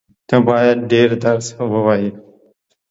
[0.27, 2.09] ته بايد ډېر درس ووایې.